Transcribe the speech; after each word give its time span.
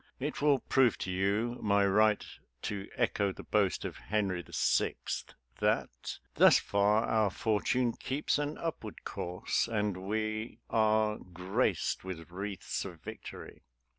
It 0.19 0.41
will 0.41 0.57
prove 0.61 0.97
to 1.05 1.11
you 1.11 1.59
my 1.61 1.85
right 1.85 2.25
to 2.63 2.89
echo 2.95 3.31
the 3.31 3.43
boast 3.43 3.85
of 3.85 3.97
Henry 3.97 4.43
VI., 4.47 4.95
that," 5.59 6.17
Thus 6.37 6.57
far 6.57 7.03
our 7.05 7.29
fortune 7.29 7.91
keeps 7.93 8.39
an 8.39 8.57
upward 8.57 9.03
course, 9.03 9.67
And 9.71 9.97
we 10.07 10.57
are 10.71 11.19
grae'd 11.19 12.01
with 12.03 12.31
wreaths 12.31 12.83
of 12.83 12.99
victory." 13.01 13.61